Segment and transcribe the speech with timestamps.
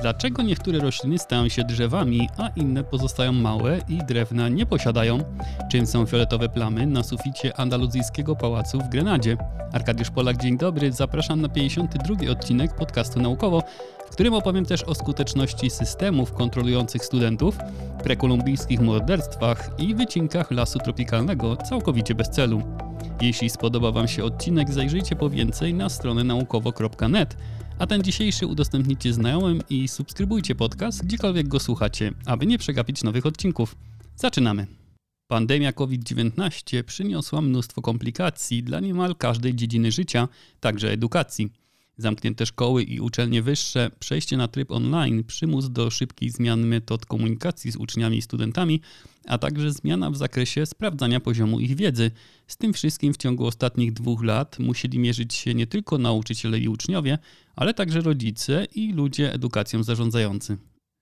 [0.00, 5.18] Dlaczego niektóre rośliny stają się drzewami, a inne pozostają małe i drewna nie posiadają?
[5.70, 9.36] Czym są fioletowe plamy na suficie andaluzyjskiego pałacu w Grenadzie?
[9.72, 10.92] Arkadiusz Polak, dzień dobry.
[10.92, 13.62] Zapraszam na 52 odcinek podcastu Naukowo,
[14.06, 17.58] w którym opowiem też o skuteczności systemów kontrolujących studentów,
[18.02, 22.62] prekolumbijskich morderstwach i wycinkach lasu tropikalnego całkowicie bez celu.
[23.20, 27.36] Jeśli spodoba Wam się odcinek, zajrzyjcie po więcej na stronę naukowo.net
[27.78, 33.26] a ten dzisiejszy udostępnijcie znajomym i subskrybujcie podcast, gdziekolwiek go słuchacie, aby nie przegapić nowych
[33.26, 33.76] odcinków.
[34.16, 34.66] Zaczynamy!
[35.30, 40.28] Pandemia COVID-19 przyniosła mnóstwo komplikacji dla niemal każdej dziedziny życia,
[40.60, 41.52] także edukacji.
[41.98, 47.72] Zamknięte szkoły i uczelnie wyższe, przejście na tryb online, przymus do szybkich zmian metod komunikacji
[47.72, 48.80] z uczniami i studentami,
[49.26, 52.10] a także zmiana w zakresie sprawdzania poziomu ich wiedzy.
[52.46, 56.68] Z tym wszystkim w ciągu ostatnich dwóch lat musieli mierzyć się nie tylko nauczyciele i
[56.68, 57.18] uczniowie,
[57.56, 60.56] ale także rodzice i ludzie edukacją zarządzający.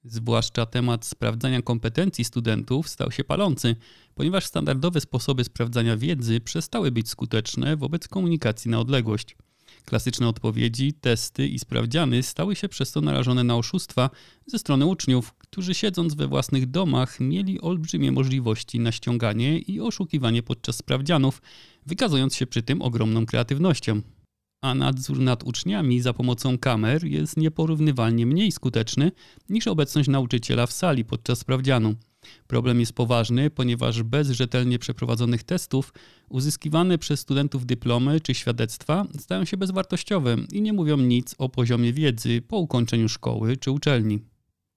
[0.04, 3.76] Zwłaszcza temat sprawdzania kompetencji studentów stał się palący,
[4.14, 9.36] ponieważ standardowe sposoby sprawdzania wiedzy przestały być skuteczne wobec komunikacji na odległość.
[9.86, 14.10] Klasyczne odpowiedzi, testy i sprawdziany stały się przez to narażone na oszustwa
[14.46, 20.42] ze strony uczniów, którzy siedząc we własnych domach mieli olbrzymie możliwości na ściąganie i oszukiwanie
[20.42, 21.42] podczas sprawdzianów,
[21.86, 24.00] wykazując się przy tym ogromną kreatywnością.
[24.62, 29.12] A nadzór nad uczniami za pomocą kamer jest nieporównywalnie mniej skuteczny
[29.48, 31.94] niż obecność nauczyciela w sali podczas sprawdzianu.
[32.46, 35.92] Problem jest poważny, ponieważ bez rzetelnie przeprowadzonych testów
[36.28, 41.92] uzyskiwane przez studentów dyplomy czy świadectwa stają się bezwartościowe i nie mówią nic o poziomie
[41.92, 44.20] wiedzy po ukończeniu szkoły czy uczelni.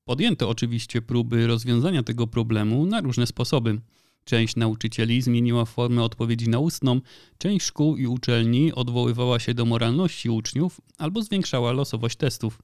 [0.06, 3.82] Podjęto oczywiście próby rozwiązania tego problemu na różne sposoby.
[4.26, 7.02] Część nauczycieli zmieniła formę odpowiedzi na ustną,
[7.38, 12.60] część szkół i uczelni odwoływała się do moralności uczniów albo zwiększała losowość testów.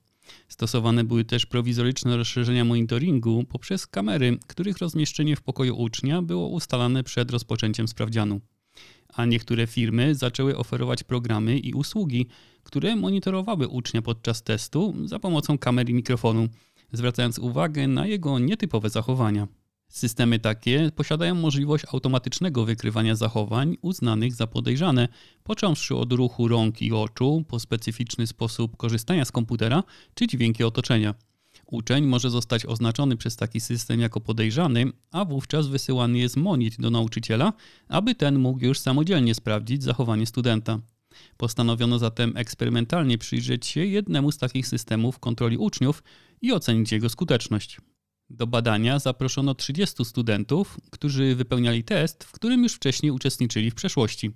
[0.48, 7.04] Stosowane były też prowizoryczne rozszerzenia monitoringu poprzez kamery, których rozmieszczenie w pokoju ucznia było ustalane
[7.04, 8.42] przed rozpoczęciem sprawdzianu.
[9.14, 12.28] A niektóre firmy zaczęły oferować programy i usługi,
[12.64, 16.48] które monitorowały ucznia podczas testu za pomocą kamer i mikrofonu,
[16.92, 19.48] zwracając uwagę na jego nietypowe zachowania.
[19.96, 25.08] Systemy takie posiadają możliwość automatycznego wykrywania zachowań uznanych za podejrzane,
[25.44, 29.84] począwszy od ruchu rąk i oczu, po specyficzny sposób korzystania z komputera
[30.14, 31.16] czy dźwięki otoczenia.
[31.66, 36.90] Uczeń może zostać oznaczony przez taki system jako podejrzany, a wówczas wysyłany jest monit do
[36.90, 37.54] nauczyciela,
[37.88, 40.80] aby ten mógł już samodzielnie sprawdzić zachowanie studenta.
[41.38, 46.04] Postanowiono zatem eksperymentalnie przyjrzeć się jednemu z takich systemów kontroli uczniów
[46.42, 47.78] i ocenić jego skuteczność.
[48.30, 54.32] Do badania zaproszono 30 studentów, którzy wypełniali test, w którym już wcześniej uczestniczyli w przeszłości.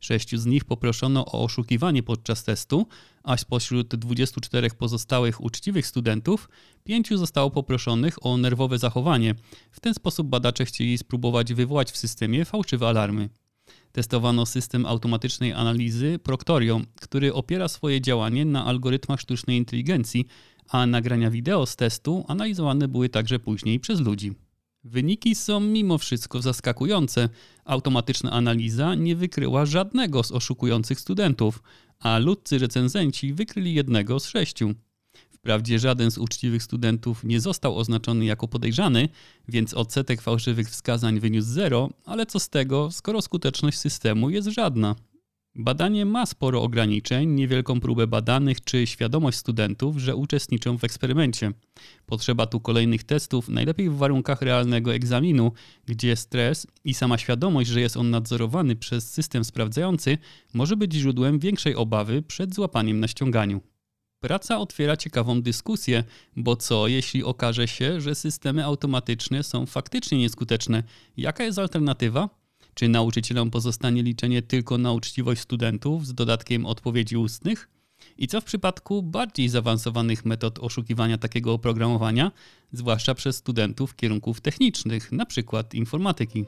[0.00, 2.86] Sześciu z nich poproszono o oszukiwanie podczas testu,
[3.22, 6.48] a spośród 24 pozostałych uczciwych studentów,
[6.84, 9.34] pięciu zostało poproszonych o nerwowe zachowanie.
[9.70, 13.28] W ten sposób badacze chcieli spróbować wywołać w systemie fałszywe alarmy.
[13.92, 20.26] Testowano system automatycznej analizy Proctorio, który opiera swoje działanie na algorytmach sztucznej inteligencji,
[20.68, 24.32] a nagrania wideo z testu analizowane były także później przez ludzi.
[24.84, 27.28] Wyniki są mimo wszystko zaskakujące.
[27.64, 31.62] Automatyczna analiza nie wykryła żadnego z oszukujących studentów,
[31.98, 34.74] a ludcy recenzenci wykryli jednego z sześciu.
[35.30, 39.08] Wprawdzie żaden z uczciwych studentów nie został oznaczony jako podejrzany,
[39.48, 44.96] więc odsetek fałszywych wskazań wyniósł zero, ale co z tego, skoro skuteczność systemu jest żadna.
[45.58, 51.52] Badanie ma sporo ograniczeń, niewielką próbę badanych czy świadomość studentów, że uczestniczą w eksperymencie.
[52.06, 55.52] Potrzeba tu kolejnych testów, najlepiej w warunkach realnego egzaminu,
[55.86, 60.18] gdzie stres i sama świadomość, że jest on nadzorowany przez system sprawdzający,
[60.54, 63.60] może być źródłem większej obawy przed złapaniem na ściąganiu.
[64.20, 66.04] Praca otwiera ciekawą dyskusję,
[66.36, 70.82] bo co jeśli okaże się, że systemy automatyczne są faktycznie nieskuteczne?
[71.16, 72.28] Jaka jest alternatywa?
[72.78, 77.68] Czy nauczycielom pozostanie liczenie tylko na uczciwość studentów z dodatkiem odpowiedzi ustnych?
[78.18, 82.32] I co w przypadku bardziej zaawansowanych metod oszukiwania takiego oprogramowania,
[82.72, 85.64] zwłaszcza przez studentów kierunków technicznych, np.
[85.72, 86.44] informatyki?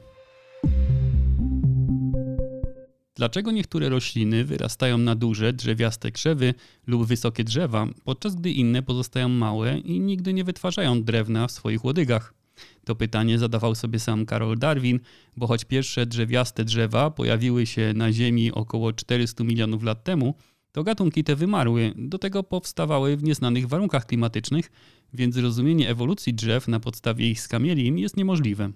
[3.15, 6.53] Dlaczego niektóre rośliny wyrastają na duże, drzewiaste krzewy
[6.87, 11.85] lub wysokie drzewa, podczas gdy inne pozostają małe i nigdy nie wytwarzają drewna w swoich
[11.85, 12.38] łodygach?
[12.85, 14.99] To pytanie zadawał sobie sam Karol Darwin,
[15.37, 20.35] bo choć pierwsze drzewiaste drzewa pojawiły się na Ziemi około 400 milionów lat temu,
[20.71, 24.71] to gatunki te wymarły, do tego powstawały w nieznanych warunkach klimatycznych,
[25.13, 28.71] więc zrozumienie ewolucji drzew na podstawie ich skamielin jest niemożliwe.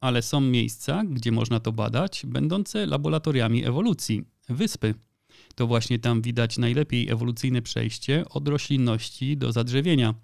[0.00, 4.94] Ale są miejsca, gdzie można to badać, będące laboratoriami ewolucji wyspy.
[5.54, 10.14] To właśnie tam widać najlepiej ewolucyjne przejście od roślinności do zadrzewienia.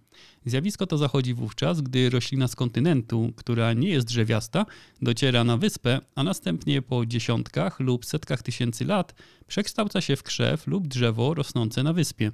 [0.46, 4.66] Zjawisko to zachodzi wówczas, gdy roślina z kontynentu, która nie jest drzewiasta,
[5.02, 9.14] dociera na wyspę, a następnie po dziesiątkach lub setkach tysięcy lat
[9.46, 12.32] przekształca się w krzew lub drzewo rosnące na wyspie.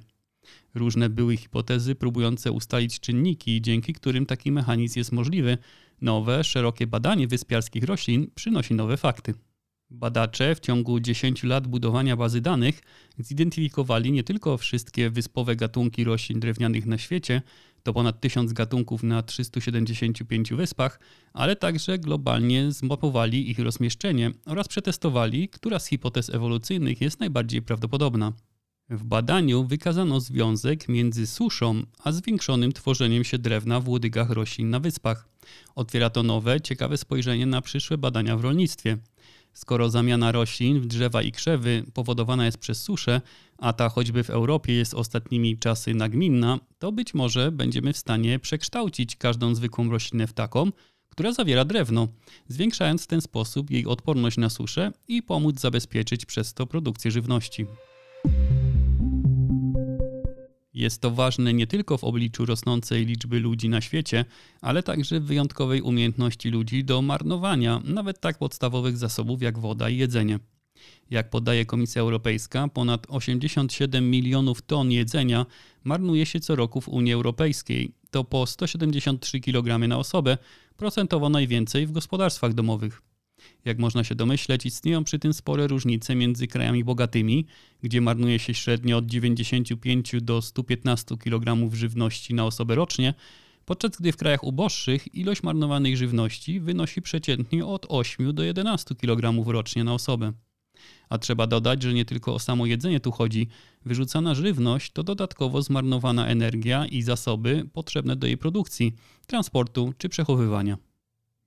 [0.75, 5.57] Różne były hipotezy próbujące ustalić czynniki, dzięki którym taki mechanizm jest możliwy.
[6.01, 9.33] Nowe, szerokie badanie wyspiarskich roślin przynosi nowe fakty.
[9.93, 12.81] Badacze w ciągu 10 lat budowania bazy danych
[13.19, 17.41] zidentyfikowali nie tylko wszystkie wyspowe gatunki roślin drewnianych na świecie,
[17.83, 20.99] to ponad 1000 gatunków na 375 wyspach,
[21.33, 28.33] ale także globalnie zmapowali ich rozmieszczenie oraz przetestowali, która z hipotez ewolucyjnych jest najbardziej prawdopodobna.
[28.89, 34.79] W badaniu wykazano związek między suszą a zwiększonym tworzeniem się drewna w łodygach roślin na
[34.79, 35.27] wyspach.
[35.75, 38.97] Otwiera to nowe, ciekawe spojrzenie na przyszłe badania w rolnictwie.
[39.53, 43.21] Skoro zamiana roślin w drzewa i krzewy powodowana jest przez suszę,
[43.57, 48.39] a ta choćby w Europie jest ostatnimi czasy nagminna, to być może będziemy w stanie
[48.39, 50.71] przekształcić każdą zwykłą roślinę w taką,
[51.09, 52.07] która zawiera drewno,
[52.47, 57.65] zwiększając w ten sposób jej odporność na suszę i pomóc zabezpieczyć przez to produkcję żywności.
[60.73, 64.25] Jest to ważne nie tylko w obliczu rosnącej liczby ludzi na świecie,
[64.61, 70.39] ale także wyjątkowej umiejętności ludzi do marnowania nawet tak podstawowych zasobów jak woda i jedzenie.
[71.09, 75.45] Jak podaje Komisja Europejska, ponad 87 milionów ton jedzenia
[75.83, 77.91] marnuje się co roku w Unii Europejskiej.
[78.11, 80.37] To po 173 kg na osobę,
[80.77, 83.01] procentowo najwięcej w gospodarstwach domowych.
[83.65, 87.45] Jak można się domyśleć, istnieją przy tym spore różnice między krajami bogatymi,
[87.83, 93.13] gdzie marnuje się średnio od 95 do 115 kg żywności na osobę rocznie,
[93.65, 99.51] podczas gdy w krajach uboższych ilość marnowanej żywności wynosi przeciętnie od 8 do 11 kg
[99.51, 100.33] rocznie na osobę.
[101.09, 103.47] A trzeba dodać, że nie tylko o samo jedzenie tu chodzi.
[103.85, 108.93] Wyrzucana żywność to dodatkowo zmarnowana energia i zasoby potrzebne do jej produkcji,
[109.27, 110.77] transportu czy przechowywania.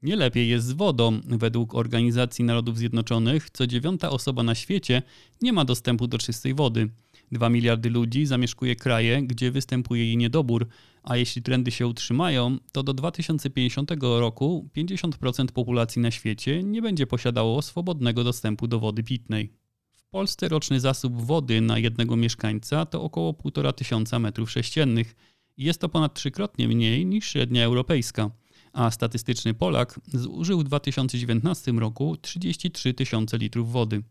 [0.06, 1.20] Nie lepiej jest z wodą.
[1.24, 5.02] Według Organizacji Narodów Zjednoczonych co dziewiąta osoba na świecie
[5.42, 6.88] nie ma dostępu do czystej wody.
[7.32, 10.66] 2 miliardy ludzi zamieszkuje kraje, gdzie występuje jej niedobór,
[11.02, 17.06] a jeśli trendy się utrzymają, to do 2050 roku 50% populacji na świecie nie będzie
[17.06, 19.52] posiadało swobodnego dostępu do wody pitnej.
[19.92, 25.16] W Polsce roczny zasób wody na jednego mieszkańca to około 1,5 tysiąca metrów sześciennych.
[25.56, 28.30] Jest to ponad trzykrotnie mniej niż średnia europejska
[28.76, 34.02] a statystyczny Polak zużył w 2019 roku 33 tysiące litrów wody.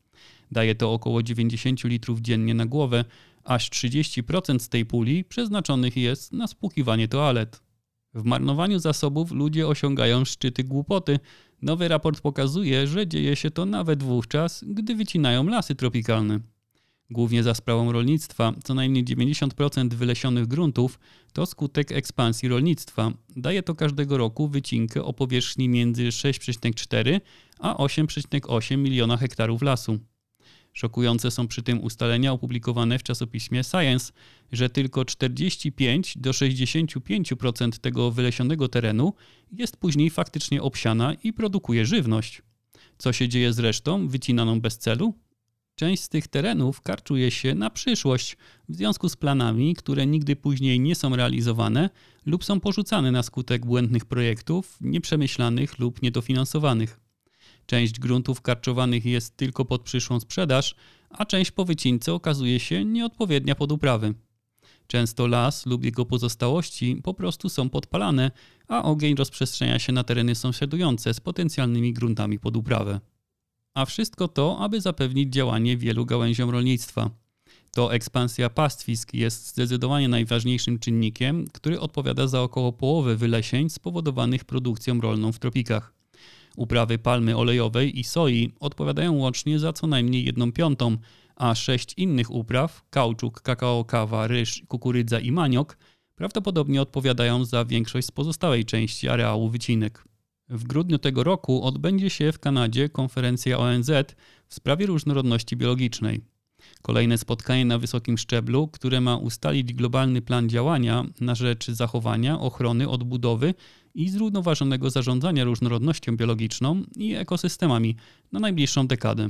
[0.51, 3.05] Daje to około 90 litrów dziennie na głowę,
[3.43, 7.61] aż 30% z tej puli przeznaczonych jest na spłukiwanie toalet.
[8.13, 11.19] W marnowaniu zasobów ludzie osiągają szczyty głupoty.
[11.61, 16.39] Nowy raport pokazuje, że dzieje się to nawet wówczas, gdy wycinają lasy tropikalne.
[17.09, 20.99] Głównie za sprawą rolnictwa, co najmniej 90% wylesionych gruntów
[21.33, 23.11] to skutek ekspansji rolnictwa.
[23.35, 27.21] Daje to każdego roku wycinkę o powierzchni między 6,4
[27.59, 29.99] a 8,8 miliona hektarów lasu.
[30.73, 34.13] Szokujące są przy tym ustalenia opublikowane w czasopiśmie Science,
[34.51, 39.13] że tylko 45 do 65% tego wylesionego terenu
[39.51, 42.41] jest później faktycznie obsiana i produkuje żywność.
[42.97, 45.24] Co się dzieje z resztą, wycinaną bez celu?
[45.75, 48.37] Część z tych terenów karczuje się na przyszłość
[48.69, 51.89] w związku z planami, które nigdy później nie są realizowane
[52.25, 56.99] lub są porzucane na skutek błędnych projektów, nieprzemyślanych lub niedofinansowanych.
[57.65, 60.75] Część gruntów karczowanych jest tylko pod przyszłą sprzedaż,
[61.09, 64.13] a część po wycince okazuje się nieodpowiednia pod uprawy.
[64.87, 68.31] Często las lub jego pozostałości po prostu są podpalane,
[68.67, 72.99] a ogień rozprzestrzenia się na tereny sąsiadujące z potencjalnymi gruntami pod uprawę.
[73.75, 77.09] A wszystko to, aby zapewnić działanie wielu gałęziom rolnictwa.
[77.71, 85.01] To ekspansja pastwisk jest zdecydowanie najważniejszym czynnikiem, który odpowiada za około połowę wylesień spowodowanych produkcją
[85.01, 85.93] rolną w tropikach.
[86.57, 90.97] Uprawy palmy olejowej i soi odpowiadają łącznie za co najmniej jedną piątą,
[91.35, 95.77] a sześć innych upraw kauczuk, kakao, kawa, ryż, kukurydza i maniok
[96.15, 100.14] prawdopodobnie odpowiadają za większość z pozostałej części areału wycinek.
[100.49, 103.91] W grudniu tego roku odbędzie się w Kanadzie konferencja ONZ
[104.47, 106.21] w sprawie różnorodności biologicznej.
[106.81, 112.89] Kolejne spotkanie na wysokim szczeblu, które ma ustalić globalny plan działania na rzecz zachowania, ochrony,
[112.89, 113.53] odbudowy
[113.93, 117.95] i zrównoważonego zarządzania różnorodnością biologiczną i ekosystemami
[118.31, 119.29] na najbliższą dekadę.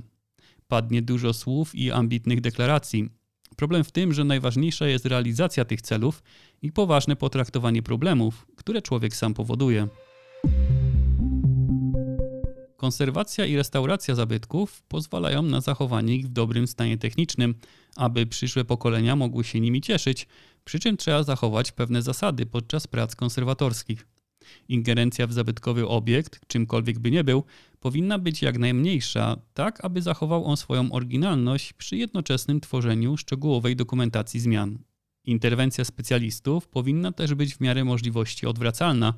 [0.67, 3.09] Padnie dużo słów i ambitnych deklaracji.
[3.55, 6.23] Problem w tym, że najważniejsza jest realizacja tych celów
[6.61, 9.87] i poważne potraktowanie problemów, które człowiek sam powoduje.
[12.85, 17.55] Konserwacja i restauracja zabytków pozwalają na zachowanie ich w dobrym stanie technicznym,
[17.95, 20.27] aby przyszłe pokolenia mogły się nimi cieszyć,
[20.65, 24.07] przy czym trzeba zachować pewne zasady podczas prac konserwatorskich.
[24.69, 27.43] Ingerencja w zabytkowy obiekt, czymkolwiek by nie był,
[27.79, 34.39] powinna być jak najmniejsza, tak aby zachował on swoją oryginalność przy jednoczesnym tworzeniu szczegółowej dokumentacji
[34.39, 34.77] zmian.
[35.23, 39.13] Interwencja specjalistów powinna też być w miarę możliwości odwracalna,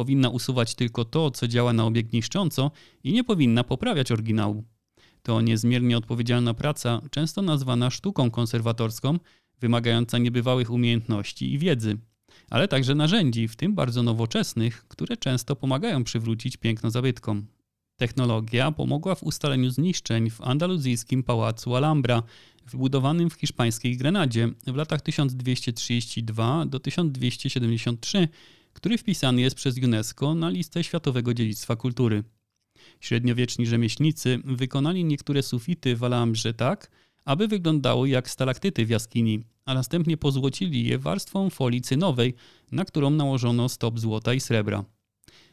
[0.00, 2.70] powinna usuwać tylko to, co działa na obiekt niszcząco
[3.04, 4.64] i nie powinna poprawiać oryginału.
[5.22, 9.18] To niezmiernie odpowiedzialna praca, często nazwana sztuką konserwatorską,
[9.60, 11.98] wymagająca niebywałych umiejętności i wiedzy,
[12.50, 17.46] ale także narzędzi, w tym bardzo nowoczesnych, które często pomagają przywrócić piękno zabytkom.
[17.96, 22.22] Technologia pomogła w ustaleniu zniszczeń w andaluzyjskim pałacu Alhambra,
[22.70, 28.28] wybudowanym w hiszpańskiej Grenadzie w latach 1232 do 1273,
[28.80, 32.24] który wpisany jest przez UNESCO na listę Światowego Dziedzictwa Kultury.
[33.00, 36.90] Średniowieczni rzemieślnicy wykonali niektóre sufity w Alhambrze tak,
[37.24, 42.34] aby wyglądały jak stalaktyty w jaskini, a następnie pozłocili je warstwą folii cynowej,
[42.72, 44.84] na którą nałożono stop złota i srebra.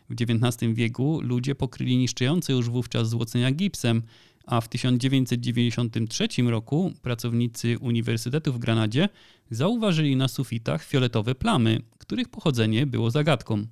[0.10, 4.02] W XIX wieku ludzie pokryli niszczące już wówczas złocenia gipsem,
[4.46, 9.10] a w 1993 roku pracownicy Uniwersytetu w Granadzie
[9.52, 13.68] zauważyli na sufitach fioletowe plamy, których pochodzenie było zagadką.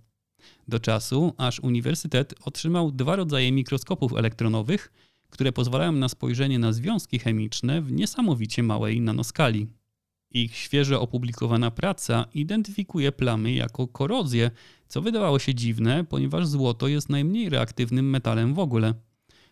[0.67, 4.93] Do czasu, aż uniwersytet otrzymał dwa rodzaje mikroskopów elektronowych,
[5.29, 9.67] które pozwalają na spojrzenie na związki chemiczne w niesamowicie małej nanoskali.
[10.31, 14.51] Ich świeżo opublikowana praca identyfikuje plamy jako korozję,
[14.87, 18.93] co wydawało się dziwne, ponieważ złoto jest najmniej reaktywnym metalem w ogóle.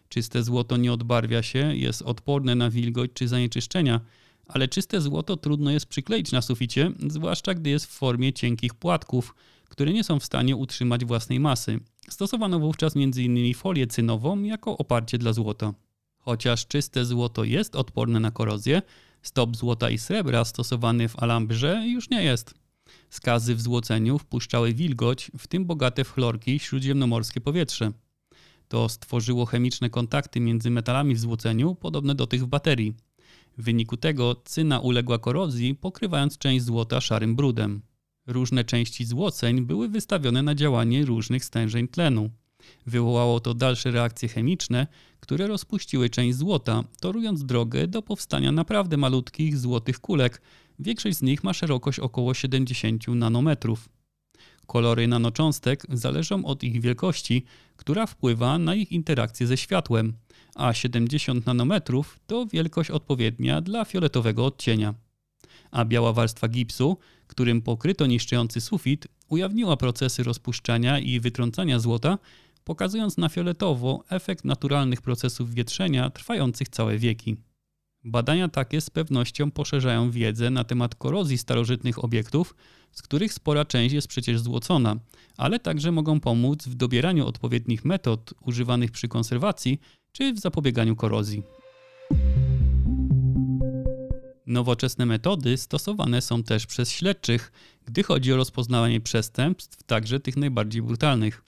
[0.09, 4.01] Czyste złoto nie odbarwia się, jest odporne na wilgoć czy zanieczyszczenia,
[4.47, 9.35] ale czyste złoto trudno jest przykleić na suficie, zwłaszcza gdy jest w formie cienkich płatków,
[9.69, 11.79] które nie są w stanie utrzymać własnej masy.
[12.09, 13.53] Stosowano wówczas m.in.
[13.53, 15.73] folię cynową jako oparcie dla złota.
[16.17, 18.81] Chociaż czyste złoto jest odporne na korozję,
[19.21, 22.53] stop złota i srebra stosowany w alambrze już nie jest.
[23.09, 27.91] Skazy w złoceniu wpuszczały wilgoć, w tym bogate w chlorki śródziemnomorskie powietrze.
[28.67, 32.93] To stworzyło chemiczne kontakty między metalami w złoceniu, podobne do tych w baterii.
[33.57, 37.81] W wyniku tego cyna uległa korozji, pokrywając część złota szarym brudem.
[38.27, 42.29] Różne części złoceń były wystawione na działanie różnych stężeń tlenu.
[42.85, 44.87] Wywołało to dalsze reakcje chemiczne,
[45.19, 50.41] które rozpuściły część złota, torując drogę do powstania naprawdę malutkich złotych kulek.
[50.79, 53.89] Większość z nich ma szerokość około 70 nanometrów.
[54.67, 57.45] Kolory nanocząstek zależą od ich wielkości,
[57.75, 60.13] która wpływa na ich interakcję ze światłem,
[60.55, 64.93] a 70 nanometrów to wielkość odpowiednia dla fioletowego odcienia.
[65.71, 72.17] A biała warstwa gipsu, którym pokryto niszczący sufit, ujawniła procesy rozpuszczania i wytrącania złota,
[72.63, 77.37] pokazując na fioletowo efekt naturalnych procesów wietrzenia trwających całe wieki.
[78.03, 82.55] Badania takie z pewnością poszerzają wiedzę na temat korozji starożytnych obiektów,
[82.93, 84.95] z których spora część jest przecież złocona,
[85.37, 89.79] ale także mogą pomóc w dobieraniu odpowiednich metod używanych przy konserwacji
[90.11, 91.43] czy w zapobieganiu korozji.
[94.47, 97.51] Nowoczesne metody stosowane są też przez śledczych,
[97.85, 101.43] gdy chodzi o rozpoznawanie przestępstw, także tych najbardziej brutalnych.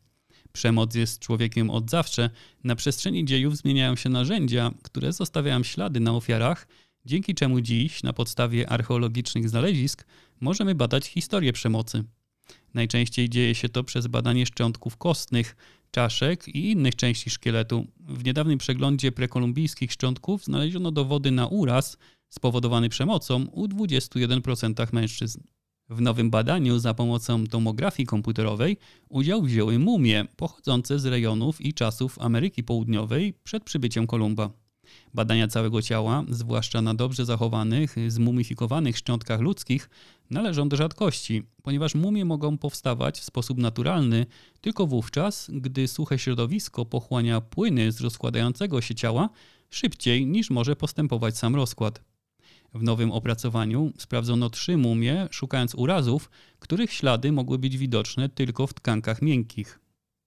[0.52, 2.30] Przemoc jest człowiekiem od zawsze.
[2.64, 6.68] Na przestrzeni dziejów zmieniają się narzędzia, które zostawiają ślady na ofiarach,
[7.06, 10.06] dzięki czemu dziś, na podstawie archeologicznych znalezisk,
[10.40, 12.04] możemy badać historię przemocy.
[12.74, 15.56] Najczęściej dzieje się to przez badanie szczątków kostnych,
[15.92, 17.88] czaszek i innych części szkieletu.
[18.00, 21.98] W niedawnym przeglądzie prekolumbijskich szczątków znaleziono dowody na uraz
[22.30, 25.42] spowodowany przemocą u 21% mężczyzn.
[25.90, 28.78] W nowym badaniu za pomocą tomografii komputerowej
[29.10, 34.50] udział wzięły mumie pochodzące z rejonów i czasów Ameryki Południowej przed przybyciem Kolumba.
[35.14, 39.90] Badania całego ciała, zwłaszcza na dobrze zachowanych, zmumifikowanych szczątkach ludzkich,
[40.30, 44.26] należą do rzadkości, ponieważ mumie mogą powstawać w sposób naturalny
[44.62, 49.30] tylko wówczas, gdy suche środowisko pochłania płyny z rozkładającego się ciała
[49.70, 52.04] szybciej niż może postępować sam rozkład.
[52.74, 56.30] W nowym opracowaniu sprawdzono trzy mumie, szukając urazów,
[56.60, 59.85] których ślady mogły być widoczne tylko w tkankach miękkich.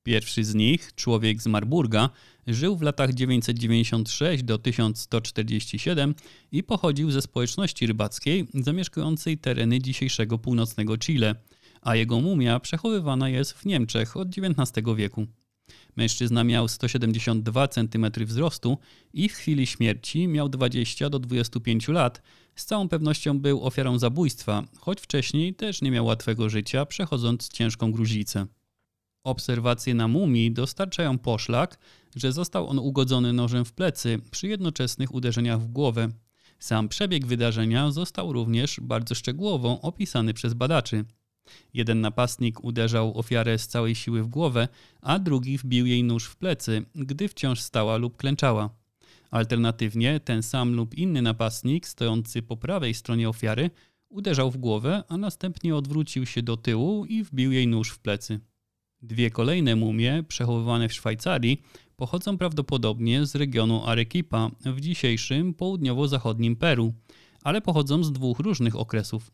[0.09, 2.11] Pierwszy z nich, człowiek z Marburga,
[2.47, 6.15] żył w latach 996 do 1147
[6.53, 11.35] i pochodził ze społeczności rybackiej zamieszkującej tereny dzisiejszego północnego Chile,
[11.83, 15.27] a jego mumia przechowywana jest w Niemczech od XIX wieku.
[15.97, 18.79] Mężczyzna miał 172 cm wzrostu
[19.13, 22.23] i w chwili śmierci miał 20 do 25 lat.
[22.55, 27.93] Z całą pewnością był ofiarą zabójstwa, choć wcześniej też nie miał łatwego życia, przechodząc ciężką
[27.93, 28.47] gruźlicę.
[29.25, 31.79] Obserwacje na mumii dostarczają poszlak,
[32.17, 36.09] że został on ugodzony nożem w plecy przy jednoczesnych uderzeniach w głowę.
[36.59, 41.05] Sam przebieg wydarzenia został również bardzo szczegółowo opisany przez badaczy.
[41.75, 44.69] Jeden napastnik uderzał ofiarę z całej siły w głowę,
[45.03, 48.71] a drugi wbił jej nóż w plecy, gdy wciąż stała lub klęczała.
[49.31, 53.71] Alternatywnie ten sam lub inny napastnik, stojący po prawej stronie ofiary,
[54.09, 58.41] uderzał w głowę, a następnie odwrócił się do tyłu i wbił jej nóż w plecy.
[59.03, 61.63] Dwie kolejne mumie, przechowywane w Szwajcarii,
[61.97, 66.95] pochodzą prawdopodobnie z regionu Arequipa w dzisiejszym południowo-zachodnim Peru,
[67.43, 69.31] ale pochodzą z dwóch różnych okresów.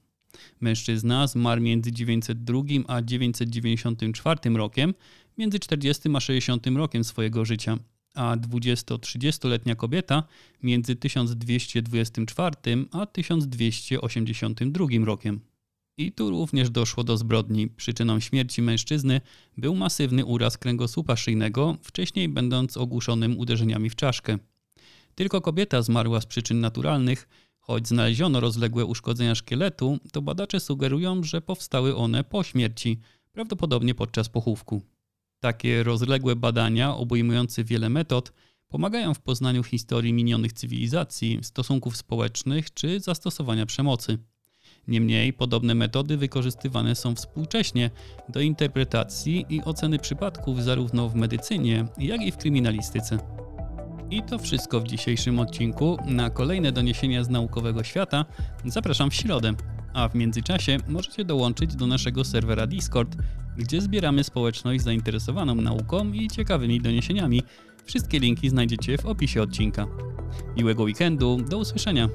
[0.61, 4.95] Mężczyzna zmarł między 902 a 994 rokiem,
[5.39, 7.79] między 40 a 60 rokiem swojego życia,
[8.15, 10.23] a 20-30-letnia kobieta
[10.63, 12.57] między 1224
[12.93, 15.41] a 1282 rokiem.
[15.97, 17.69] I tu również doszło do zbrodni.
[17.69, 19.21] Przyczyną śmierci mężczyzny
[19.57, 24.39] był masywny uraz kręgosłupa szyjnego, wcześniej będąc ogłuszonym uderzeniami w czaszkę.
[25.15, 31.41] Tylko kobieta zmarła z przyczyn naturalnych, choć znaleziono rozległe uszkodzenia szkieletu, to badacze sugerują, że
[31.41, 33.01] powstały one po śmierci,
[33.33, 34.83] prawdopodobnie podczas pochówku.
[35.41, 38.33] Takie rozległe badania, obejmujące wiele metod,
[38.69, 44.19] pomagają w poznaniu historii minionych cywilizacji, stosunków społecznych czy zastosowania przemocy.
[44.89, 47.91] Niemniej podobne metody wykorzystywane są współcześnie
[48.29, 53.19] do interpretacji i oceny przypadków zarówno w medycynie, jak i w kryminalistyce.
[54.11, 55.99] I to wszystko w dzisiejszym odcinku.
[56.07, 58.25] Na kolejne doniesienia z naukowego świata
[58.65, 59.53] zapraszam w środę,
[59.93, 63.17] a w międzyczasie możecie dołączyć do naszego serwera Discord,
[63.57, 67.43] gdzie zbieramy społeczność zainteresowaną nauką i ciekawymi doniesieniami.
[67.85, 69.87] Wszystkie linki znajdziecie w opisie odcinka.
[70.57, 72.09] Miłego weekendu, do usłyszenia!